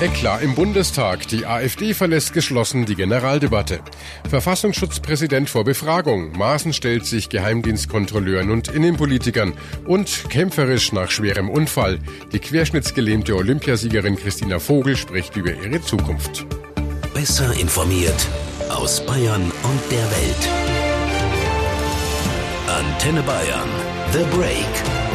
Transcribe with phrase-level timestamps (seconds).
[0.00, 1.28] Eklat im Bundestag.
[1.28, 3.80] Die AfD verlässt geschlossen die Generaldebatte.
[4.30, 6.32] Verfassungsschutzpräsident vor Befragung.
[6.38, 9.52] Maaßen stellt sich Geheimdienstkontrolleuren und Innenpolitikern.
[9.86, 11.98] Und kämpferisch nach schwerem Unfall.
[12.32, 16.46] Die querschnittsgelähmte Olympiasiegerin Christina Vogel spricht über ihre Zukunft.
[17.12, 18.26] Besser informiert
[18.70, 20.48] aus Bayern und der Welt.
[22.68, 23.68] Antenne Bayern.
[24.12, 25.09] The Break.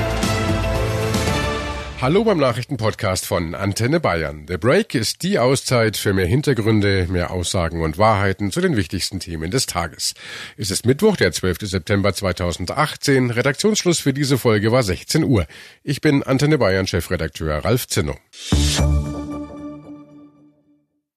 [2.06, 4.46] Hallo beim Nachrichtenpodcast von Antenne Bayern.
[4.48, 9.20] The Break ist die Auszeit für mehr Hintergründe, mehr Aussagen und Wahrheiten zu den wichtigsten
[9.20, 10.14] Themen des Tages.
[10.55, 11.62] Es ist Mittwoch, der 12.
[11.62, 13.31] September 2018.
[13.31, 15.48] Redaktionsschluss für diese Folge war 16 Uhr.
[15.84, 18.16] Ich bin Antenne Bayern Chefredakteur Ralf Zinno.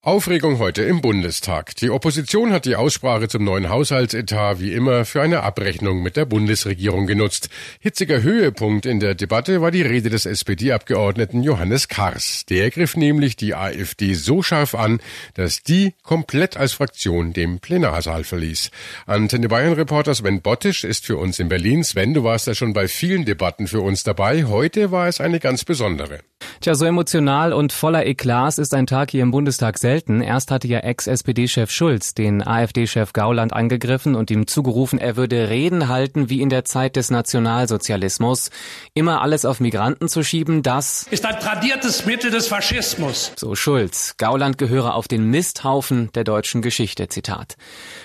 [0.09, 1.77] Aufregung heute im Bundestag.
[1.77, 6.25] Die Opposition hat die Aussprache zum neuen Haushaltsetat wie immer für eine Abrechnung mit der
[6.25, 7.51] Bundesregierung genutzt.
[7.79, 12.47] Hitziger Höhepunkt in der Debatte war die Rede des SPD-Abgeordneten Johannes Kars.
[12.49, 15.01] Der griff nämlich die AfD so scharf an,
[15.35, 18.71] dass die komplett als Fraktion dem Plenarsaal verließ.
[19.05, 21.85] Antenne Bayern-Reporter Sven Bottisch ist für uns in Berlin.
[21.85, 24.47] Sven, du warst ja schon bei vielen Debatten für uns dabei.
[24.47, 26.21] Heute war es eine ganz besondere.
[26.69, 30.21] Tja, so emotional und voller Eklas ist ein Tag hier im Bundestag selten.
[30.21, 35.89] Erst hatte ja Ex-SPD-Chef Schulz den AfD-Chef Gauland angegriffen und ihm zugerufen, er würde Reden
[35.89, 38.51] halten wie in der Zeit des Nationalsozialismus.
[38.93, 43.33] Immer alles auf Migranten zu schieben, das ist ein tradiertes Mittel des Faschismus.
[43.37, 44.17] So Schulz.
[44.19, 47.09] Gauland gehöre auf den Misthaufen der deutschen Geschichte.
[47.09, 47.57] Zitat.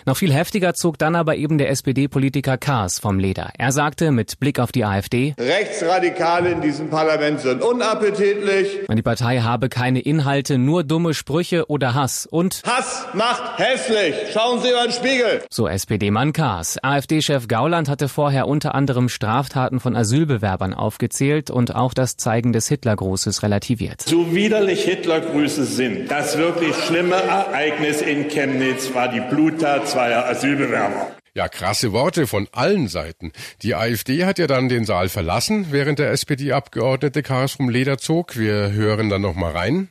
[0.05, 3.51] Noch viel heftiger zog dann aber eben der SPD-Politiker Kaas vom Leder.
[3.57, 8.52] Er sagte mit Blick auf die AfD, Rechtsradikale in diesem Parlament sind unappetitlich.
[8.89, 14.15] Die Partei habe keine Inhalte, nur dumme Sprüche oder oder Hass und Hass macht hässlich.
[14.31, 15.41] Schauen Sie über den Spiegel.
[15.49, 16.77] So SPD-Mann Kaas.
[16.81, 22.69] AfD-Chef Gauland hatte vorher unter anderem Straftaten von Asylbewerbern aufgezählt und auch das Zeigen des
[22.69, 24.03] Hitlergrußes relativiert.
[24.03, 31.07] So widerlich Hitlergrüße sind, das wirklich schlimme Ereignis in Chemnitz war die Bluttat zweier Asylbewerber.
[31.35, 33.31] Ja, krasse Worte von allen Seiten.
[33.63, 38.37] Die AfD hat ja dann den Saal verlassen, während der SPD-Abgeordnete Karas vom Leder zog.
[38.37, 39.89] Wir hören dann noch mal rein.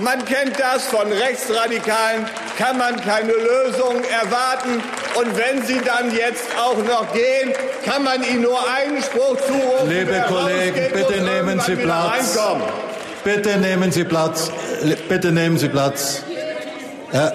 [0.00, 2.26] Man kennt das von Rechtsradikalen,
[2.58, 4.82] kann man keine Lösung erwarten.
[5.14, 7.52] Und wenn sie dann jetzt auch noch gehen,
[7.84, 9.88] kann man ihnen nur einen Spruch zurufen.
[9.88, 12.36] Liebe Kollegen, bitte nehmen Sie Platz.
[12.36, 12.68] Reinkommen.
[13.22, 14.50] Bitte nehmen Sie Platz.
[15.08, 16.24] Bitte nehmen Sie Platz.
[17.12, 17.32] Herr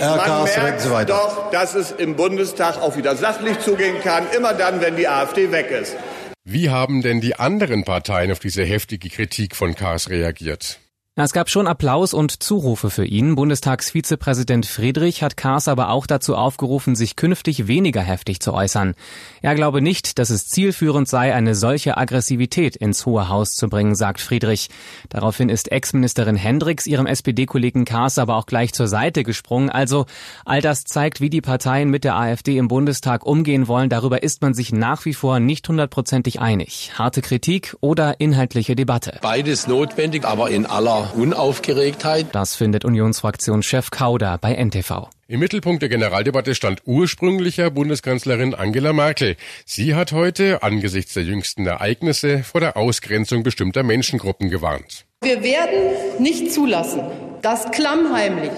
[0.00, 1.14] Man merkt Sie weiter.
[1.14, 5.50] doch, dass es im Bundestag auch wieder sachlich zugehen kann, immer dann, wenn die AfD
[5.52, 5.96] weg ist.
[6.44, 10.78] Wie haben denn die anderen Parteien auf diese heftige Kritik von Kars reagiert?
[11.20, 13.34] Es gab schon Applaus und Zurufe für ihn.
[13.34, 18.94] Bundestagsvizepräsident Friedrich hat Kaas aber auch dazu aufgerufen, sich künftig weniger heftig zu äußern.
[19.42, 23.96] Er glaube nicht, dass es zielführend sei, eine solche Aggressivität ins Hohe Haus zu bringen,
[23.96, 24.70] sagt Friedrich.
[25.08, 29.70] Daraufhin ist Ex-Ministerin Hendricks ihrem SPD-Kollegen Kaas aber auch gleich zur Seite gesprungen.
[29.70, 30.06] Also
[30.44, 33.90] all das zeigt, wie die Parteien mit der AfD im Bundestag umgehen wollen.
[33.90, 36.92] Darüber ist man sich nach wie vor nicht hundertprozentig einig.
[36.94, 39.18] Harte Kritik oder inhaltliche Debatte.
[39.20, 42.26] Beides notwendig, aber in aller Unaufgeregtheit.
[42.32, 45.08] Das findet Unionsfraktionschef Kauder bei NTV.
[45.26, 49.36] Im Mittelpunkt der Generaldebatte stand ursprünglicher Bundeskanzlerin Angela Merkel.
[49.66, 55.04] Sie hat heute angesichts der jüngsten Ereignisse vor der Ausgrenzung bestimmter Menschengruppen gewarnt.
[55.22, 57.02] Wir werden nicht zulassen,
[57.42, 58.52] dass klammheimlich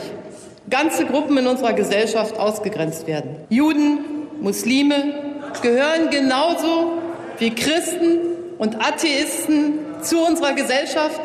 [0.68, 3.36] ganze Gruppen in unserer Gesellschaft ausgegrenzt werden.
[3.48, 3.98] Juden,
[4.40, 6.98] Muslime gehören genauso
[7.38, 8.18] wie Christen
[8.58, 11.20] und Atheisten zu unserer Gesellschaft,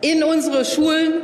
[0.00, 1.14] in unsere Schulen,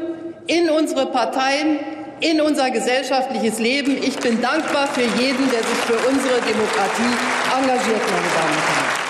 [0.47, 1.79] in unsere Parteien,
[2.21, 3.97] in unser gesellschaftliches Leben.
[4.03, 7.17] Ich bin dankbar für jeden, der sich für unsere Demokratie
[7.57, 9.03] engagiert, meine Damen und Herren.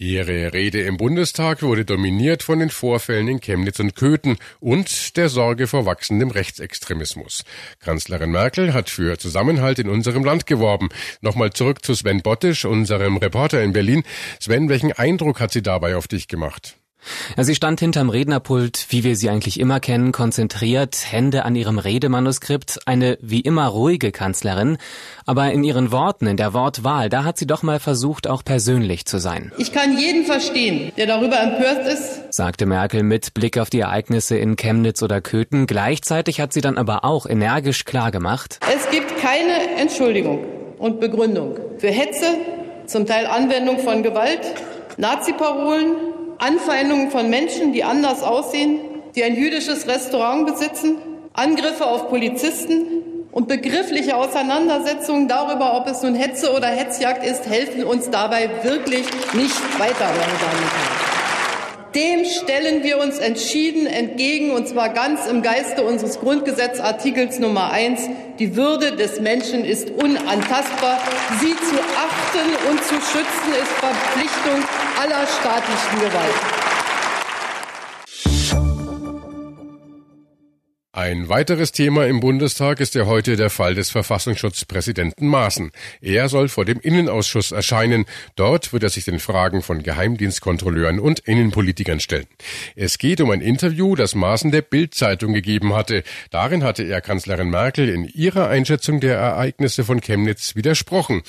[0.00, 5.28] Ihre Rede im Bundestag wurde dominiert von den Vorfällen in Chemnitz und Köthen und der
[5.28, 7.42] Sorge vor wachsendem Rechtsextremismus.
[7.80, 10.88] Kanzlerin Merkel hat für Zusammenhalt in unserem Land geworben.
[11.20, 14.04] Nochmal zurück zu Sven Bottisch, unserem Reporter in Berlin.
[14.40, 16.77] Sven, welchen Eindruck hat sie dabei auf dich gemacht?
[17.36, 22.80] Sie stand hinterm Rednerpult, wie wir sie eigentlich immer kennen, konzentriert, Hände an ihrem Redemanuskript,
[22.86, 24.78] eine wie immer ruhige Kanzlerin.
[25.24, 29.06] Aber in ihren Worten, in der Wortwahl, da hat sie doch mal versucht, auch persönlich
[29.06, 29.52] zu sein.
[29.58, 34.36] Ich kann jeden verstehen, der darüber empört ist, sagte Merkel mit Blick auf die Ereignisse
[34.36, 35.66] in Chemnitz oder Köthen.
[35.66, 38.58] Gleichzeitig hat sie dann aber auch energisch klargemacht.
[38.74, 40.44] Es gibt keine Entschuldigung
[40.78, 42.26] und Begründung für Hetze,
[42.86, 44.40] zum Teil Anwendung von Gewalt,
[44.96, 45.94] Nazi-Parolen,
[46.38, 48.80] Anfeindungen von Menschen, die anders aussehen,
[49.14, 50.96] die ein jüdisches Restaurant besitzen,
[51.32, 52.86] Angriffe auf Polizisten
[53.32, 59.06] und begriffliche Auseinandersetzungen darüber, ob es nun Hetze oder Hetzjagd ist, helfen uns dabei wirklich
[59.32, 60.10] nicht weiter.
[61.94, 68.08] Dem stellen wir uns entschieden entgegen, und zwar ganz im Geiste unseres Grundgesetzartikels Nummer 1.
[68.38, 71.00] Die Würde des Menschen ist unantastbar.
[71.40, 74.62] Sie zu achten und zu schützen ist Verpflichtung
[74.96, 76.67] aller staatlichen Gewalt.
[80.98, 85.70] Ein weiteres Thema im Bundestag ist ja heute der Fall des Verfassungsschutzpräsidenten Maaßen.
[86.00, 88.04] Er soll vor dem Innenausschuss erscheinen.
[88.34, 92.26] Dort wird er sich den Fragen von Geheimdienstkontrolleuren und Innenpolitikern stellen.
[92.74, 96.02] Es geht um ein Interview, das Maaßen der Bild-Zeitung gegeben hatte.
[96.32, 101.22] Darin hatte er Kanzlerin Merkel in ihrer Einschätzung der Ereignisse von Chemnitz widersprochen.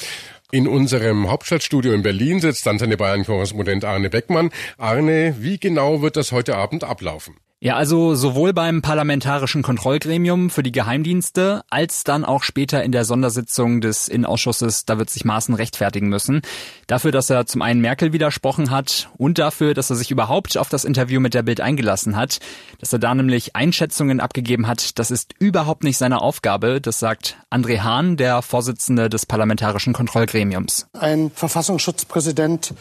[0.51, 4.49] In unserem Hauptstadtstudio in Berlin sitzt Antenne Bayern-Korrespondent Arne Beckmann.
[4.79, 7.35] Arne, wie genau wird das heute Abend ablaufen?
[7.61, 13.03] Ja, also sowohl beim Parlamentarischen Kontrollgremium für die Geheimdienste als dann auch später in der
[13.03, 16.41] Sondersitzung des Innenausschusses, da wird sich Maaßen rechtfertigen müssen.
[16.87, 20.69] Dafür, dass er zum einen Merkel widersprochen hat und dafür, dass er sich überhaupt auf
[20.69, 22.39] das Interview mit der Bild eingelassen hat.
[22.79, 26.79] Dass er da nämlich Einschätzungen abgegeben hat, das ist überhaupt nicht seine Aufgabe.
[26.79, 30.87] Das sagt André Hahn, der Vorsitzende des Parlamentarischen Kontrollgremiums.
[30.93, 32.73] Ein Verfassungsschutzpräsident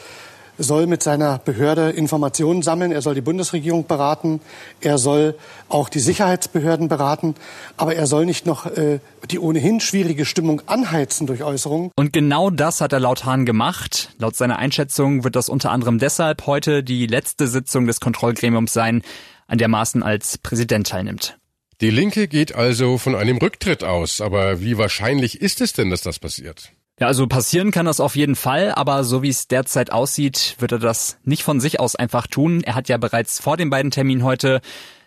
[0.59, 4.41] soll mit seiner Behörde Informationen sammeln, er soll die Bundesregierung beraten,
[4.81, 5.37] er soll
[5.69, 7.35] auch die Sicherheitsbehörden beraten,
[7.77, 9.01] aber er soll nicht noch äh,
[9.31, 11.91] die ohnehin schwierige Stimmung anheizen durch Äußerungen.
[11.97, 14.11] Und genau das hat er laut Hahn gemacht.
[14.19, 19.03] Laut seiner Einschätzung wird das unter anderem deshalb heute die letzte Sitzung des Kontrollgremiums sein,
[19.47, 21.39] an der Maaßen als Präsident teilnimmt.
[21.81, 26.03] Die Linke geht also von einem Rücktritt aus, aber wie wahrscheinlich ist es denn, dass
[26.03, 26.73] das passiert?
[27.01, 30.73] Ja, also passieren kann das auf jeden Fall, aber so wie es derzeit aussieht, wird
[30.73, 32.63] er das nicht von sich aus einfach tun.
[32.65, 34.61] Er hat ja bereits vor den beiden Terminen heute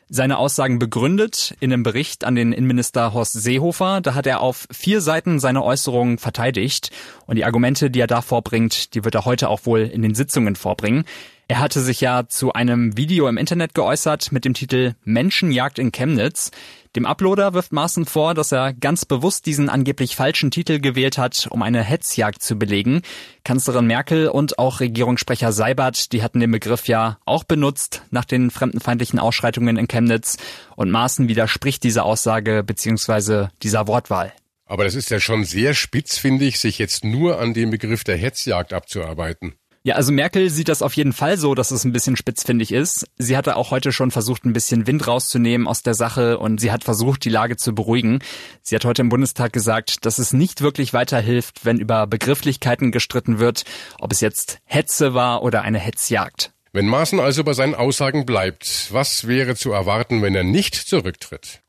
[0.07, 3.99] seine Aussagen begründet in einem Bericht an den Innenminister Horst Seehofer.
[4.01, 6.91] Da hat er auf vier Seiten seine Äußerungen verteidigt
[7.27, 10.15] und die Argumente, die er da vorbringt, die wird er heute auch wohl in den
[10.15, 11.05] Sitzungen vorbringen.
[11.51, 15.92] Er hatte sich ja zu einem Video im Internet geäußert mit dem Titel Menschenjagd in
[15.92, 16.51] Chemnitz.
[16.95, 21.50] Dem Uploader wirft Maaßen vor, dass er ganz bewusst diesen angeblich falschen Titel gewählt hat,
[21.51, 23.01] um eine Hetzjagd zu belegen.
[23.44, 28.50] Kanzlerin Merkel und auch Regierungssprecher Seibert, die hatten den Begriff ja auch benutzt nach den
[28.50, 30.38] fremdenfeindlichen Ausschreitungen in Chemnitz.
[30.77, 33.48] Und Maaßen widerspricht dieser Aussage bzw.
[33.62, 34.31] dieser Wortwahl.
[34.63, 38.06] Aber das ist ja schon sehr spitz, finde ich, sich jetzt nur an dem Begriff
[38.06, 39.56] der Hetzjagd abzuarbeiten.
[39.83, 43.07] Ja, also Merkel sieht das auf jeden Fall so, dass es ein bisschen spitzfindig ist.
[43.17, 46.71] Sie hatte auch heute schon versucht, ein bisschen Wind rauszunehmen aus der Sache und sie
[46.71, 48.19] hat versucht, die Lage zu beruhigen.
[48.61, 53.39] Sie hat heute im Bundestag gesagt, dass es nicht wirklich weiterhilft, wenn über Begrifflichkeiten gestritten
[53.39, 53.63] wird,
[53.99, 56.51] ob es jetzt Hetze war oder eine Hetzjagd.
[56.73, 61.61] Wenn Maaßen also bei seinen Aussagen bleibt, was wäre zu erwarten, wenn er nicht zurücktritt?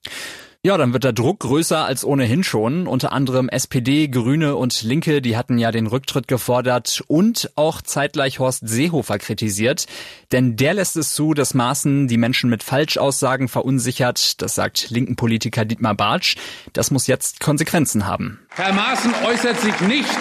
[0.64, 2.86] Ja, dann wird der Druck größer als ohnehin schon.
[2.86, 8.38] Unter anderem SPD, Grüne und Linke, die hatten ja den Rücktritt gefordert und auch zeitgleich
[8.38, 9.86] Horst Seehofer kritisiert.
[10.30, 14.40] Denn der lässt es zu, dass Maaßen die Menschen mit Falschaussagen verunsichert.
[14.40, 16.36] Das sagt linken Politiker Dietmar Bartsch.
[16.74, 18.38] Das muss jetzt Konsequenzen haben.
[18.50, 20.16] Herr Maaßen äußert sich nicht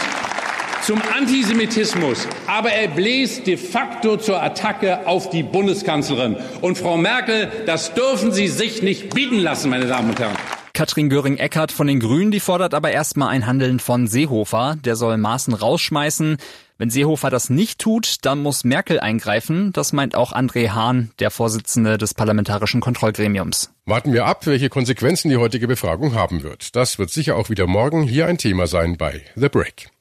[0.83, 6.35] zum Antisemitismus, aber er bläst de facto zur Attacke auf die Bundeskanzlerin.
[6.61, 10.60] Und Frau Merkel, das dürfen Sie sich nicht bieten lassen, meine Damen und Herren.
[10.81, 14.77] Katrin Göring-Eckardt von den Grünen, die fordert aber erstmal ein Handeln von Seehofer.
[14.83, 16.37] Der soll Maßen rausschmeißen.
[16.79, 19.71] Wenn Seehofer das nicht tut, dann muss Merkel eingreifen.
[19.73, 23.71] Das meint auch André Hahn, der Vorsitzende des Parlamentarischen Kontrollgremiums.
[23.85, 26.75] Warten wir ab, welche Konsequenzen die heutige Befragung haben wird.
[26.75, 29.91] Das wird sicher auch wieder morgen hier ein Thema sein bei The Break.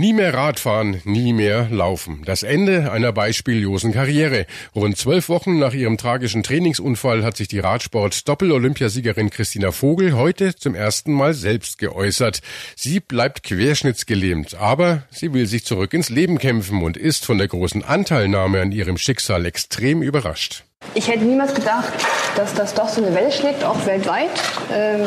[0.00, 2.22] Nie mehr Radfahren, nie mehr Laufen.
[2.24, 4.46] Das Ende einer beispiellosen Karriere.
[4.74, 10.74] Rund zwölf Wochen nach ihrem tragischen Trainingsunfall hat sich die Radsport-Doppel-Olympiasiegerin Christina Vogel heute zum
[10.74, 12.40] ersten Mal selbst geäußert.
[12.76, 17.48] Sie bleibt querschnittsgelähmt, aber sie will sich zurück ins Leben kämpfen und ist von der
[17.48, 20.64] großen Anteilnahme an ihrem Schicksal extrem überrascht.
[20.94, 21.92] Ich hätte niemals gedacht,
[22.36, 24.30] dass das doch so eine Welle schlägt, auch weltweit.
[24.72, 25.02] Ähm,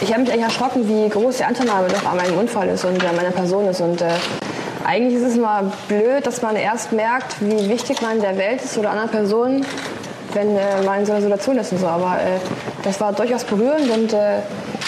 [0.00, 3.04] ich habe mich eigentlich erschrocken, wie groß die Anteilnahme doch an meinem Unfall ist und
[3.04, 3.80] an meiner Person ist.
[3.80, 4.10] Und äh,
[4.84, 8.78] eigentlich ist es immer blöd, dass man erst merkt, wie wichtig man der Welt ist
[8.78, 9.66] oder anderen Personen,
[10.34, 11.86] wenn äh, man so eine Situation ist und so.
[11.86, 12.38] Aber äh,
[12.84, 14.38] das war durchaus berührend und äh,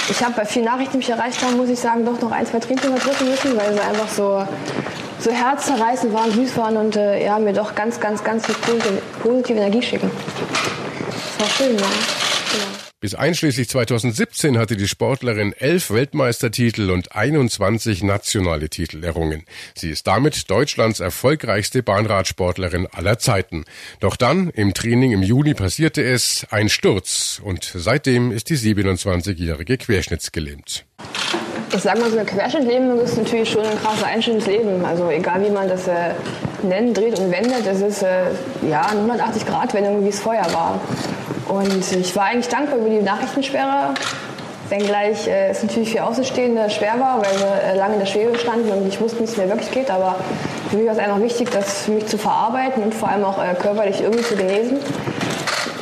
[0.09, 2.47] ich habe bei vielen Nachrichten, die mich erreicht haben, muss ich sagen, doch noch ein,
[2.47, 4.45] zwei Trinken drücken müssen, weil sie einfach so
[5.21, 8.55] so herzzerreißend waren, süß waren und äh, ja, mir doch ganz, ganz, ganz viel
[9.23, 10.11] positive, Energie schicken.
[11.09, 11.85] Das war schön, ja.
[11.85, 12.90] Genau.
[13.01, 19.45] Bis einschließlich 2017 hatte die Sportlerin elf Weltmeistertitel und 21 nationale Titel errungen.
[19.75, 23.65] Sie ist damit Deutschlands erfolgreichste Bahnradsportlerin aller Zeiten.
[24.01, 29.79] Doch dann, im Training im Juni, passierte es ein Sturz und seitdem ist die 27-jährige
[29.79, 30.85] querschnittsgelähmt.
[31.73, 34.47] Ich sag mal, so eine Querschnittleben ist natürlich schon ein krasser Einschnitt.
[34.85, 36.11] Also egal wie man das äh,
[36.63, 38.25] nennt, dreht und wendet, es ist äh,
[38.69, 40.79] ja eine 180-Grad-Wendung, wie es vorher war.
[41.51, 43.95] Und ich war eigentlich dankbar über die Nachrichtensperre,
[44.69, 48.39] wenngleich äh, es natürlich für Außenstehende schwer war, weil wir äh, lange in der Schwebe
[48.39, 49.91] standen und ich wusste, wie es mir wirklich geht.
[49.91, 50.15] Aber
[50.71, 53.43] für mich war es einfach wichtig, das für mich zu verarbeiten und vor allem auch
[53.43, 54.79] äh, körperlich irgendwie zu genesen.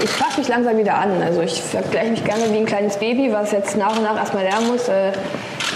[0.03, 1.23] Ich passe mich langsam wieder an.
[1.23, 4.45] Also ich vergleiche mich gerne wie ein kleines Baby, was jetzt nach und nach erstmal
[4.45, 5.13] lernen muss, äh,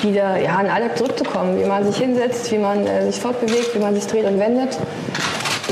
[0.01, 1.61] wieder ja, in den Alltag zurückzukommen.
[1.61, 4.79] Wie man sich hinsetzt, wie man äh, sich fortbewegt, wie man sich dreht und wendet.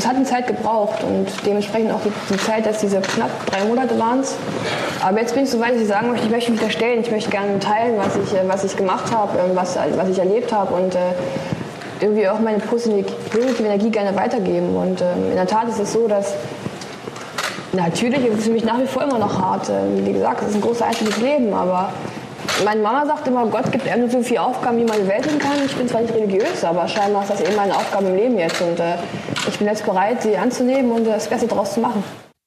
[0.01, 3.67] Es hat eine Zeit gebraucht und dementsprechend auch die, die Zeit, dass diese knapp drei
[3.67, 4.25] Monate waren.
[5.03, 7.03] Aber jetzt bin ich so weit, dass ich sagen möchte, ich möchte mich da stellen.
[7.03, 10.19] Ich möchte gerne teilen, was ich, äh, was ich gemacht habe, ähm, was, was ich
[10.19, 11.01] erlebt habe und äh,
[12.01, 14.75] irgendwie auch meine positive Energie gerne weitergeben.
[14.75, 16.33] Und ähm, in der Tat ist es so, dass
[17.75, 19.69] natürlich ist es für mich nach wie vor immer noch hart.
[19.69, 21.93] Ähm, wie gesagt, es ist ein großer ins Leben, aber
[22.65, 25.53] meine Mama sagt immer, Gott gibt einem nur so viele Aufgaben, wie man bewältigen kann.
[25.67, 28.63] Ich bin zwar nicht religiös, aber scheinbar ist das eben meine Aufgabe im Leben jetzt.
[28.63, 28.95] Und äh,
[29.49, 32.03] ich bin jetzt bereit, sie anzunehmen und das Beste daraus zu machen.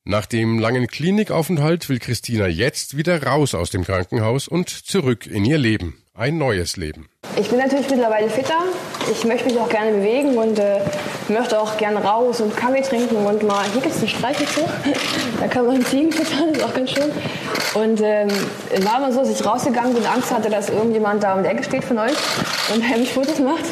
[0.05, 5.45] Nach dem langen Klinikaufenthalt will Christina jetzt wieder raus aus dem Krankenhaus und zurück in
[5.45, 6.03] ihr Leben.
[6.13, 7.07] Ein neues Leben.
[7.37, 8.59] Ich bin natürlich mittlerweile fitter.
[9.09, 10.81] Ich möchte mich auch gerne bewegen und äh,
[11.29, 14.67] möchte auch gerne raus und Kaffee trinken und mal, hier gibt es einen Streichelzoo,
[15.39, 17.09] da kann man Ziegen füttern, ist auch ganz schön.
[17.73, 18.29] Und ähm,
[18.85, 21.49] war immer so, dass ich rausgegangen bin und Angst hatte, dass irgendjemand da um die
[21.49, 22.17] Ecke steht von euch
[22.73, 23.63] und mich Fotos macht.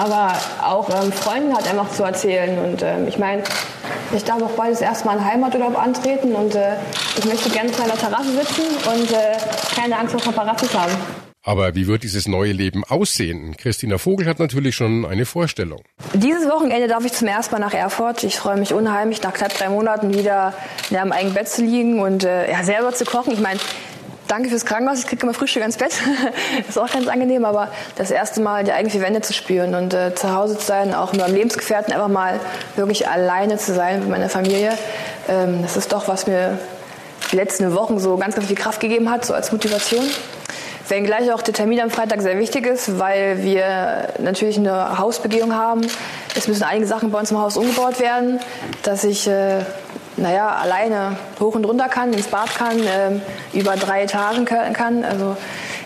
[0.00, 3.42] Aber auch ähm, Freunden hat einfach zu erzählen und ähm, ich meine,
[4.16, 6.76] ich darf auch bald das erste Mal einen Heimaturlaub antreten und äh,
[7.18, 9.36] ich möchte gerne auf einer Terrasse sitzen und äh,
[9.74, 10.92] keine Angst vor Paparazzis haben.
[11.44, 13.54] Aber wie wird dieses neue Leben aussehen?
[13.58, 15.82] Christina Vogel hat natürlich schon eine Vorstellung.
[16.14, 18.24] Dieses Wochenende darf ich zum ersten Mal nach Erfurt.
[18.24, 20.54] Ich freue mich unheimlich, nach knapp drei Monaten wieder
[20.88, 23.34] in einem eigenen Bett zu liegen und äh, ja, selber zu kochen.
[23.34, 23.60] Ich meine,
[24.30, 25.92] danke fürs Krankenhaus, ich kriege immer Frühstück ins Bett.
[26.58, 29.92] das ist auch ganz angenehm, aber das erste Mal die eigenen Wände zu spüren und
[29.92, 32.38] äh, zu Hause zu sein, auch mit meinem Lebensgefährten einfach mal
[32.76, 34.78] wirklich alleine zu sein mit meiner Familie,
[35.28, 36.58] ähm, das ist doch, was mir
[37.32, 40.04] die letzten Wochen so ganz, ganz viel Kraft gegeben hat, so als Motivation.
[40.88, 45.82] Wenngleich auch der Termin am Freitag sehr wichtig ist, weil wir natürlich eine Hausbegehung haben.
[46.34, 48.40] Es müssen einige Sachen bei uns im Haus umgebaut werden,
[48.82, 49.60] dass ich äh,
[50.20, 53.20] naja, alleine hoch und runter kann, ins Bad kann, äh,
[53.52, 55.04] über drei Etagen kann.
[55.04, 55.36] Also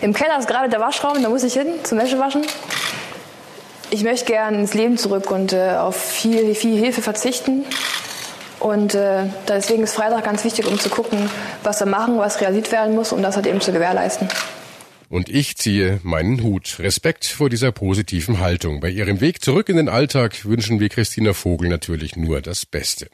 [0.01, 2.43] im Keller ist gerade der Waschraum, da muss ich hin zum Wäschewaschen.
[3.91, 7.65] Ich möchte gerne ins Leben zurück und äh, auf viel, viel Hilfe verzichten.
[8.59, 11.29] Und äh, deswegen ist Freitag ganz wichtig, um zu gucken,
[11.63, 14.27] was wir machen, was realisiert werden muss, um das halt eben zu gewährleisten.
[15.09, 16.77] Und ich ziehe meinen Hut.
[16.79, 18.79] Respekt vor dieser positiven Haltung.
[18.79, 23.07] Bei ihrem Weg zurück in den Alltag wünschen wir Christina Vogel natürlich nur das Beste.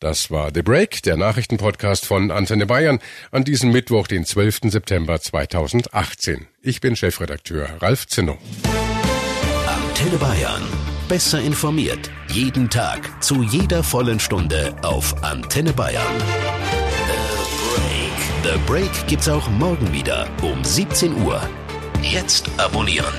[0.00, 2.98] Das war The Break, der Nachrichtenpodcast von Antenne Bayern
[3.30, 4.60] an diesem Mittwoch, den 12.
[4.64, 6.46] September 2018.
[6.62, 8.38] Ich bin Chefredakteur Ralf Zinno.
[9.66, 10.62] Antenne Bayern.
[11.08, 12.10] Besser informiert.
[12.28, 13.22] Jeden Tag.
[13.22, 16.02] Zu jeder vollen Stunde auf Antenne Bayern.
[18.42, 21.40] The Break gibt's auch morgen wieder um 17 Uhr.
[22.02, 23.12] Jetzt abonnieren.